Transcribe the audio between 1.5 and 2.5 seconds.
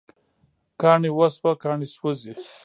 کاڼي سوزی